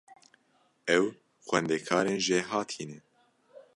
Ew 0.97 1.05
xwendekarên 1.47 2.19
jêhatî 2.25 2.83
ne. 2.89 2.97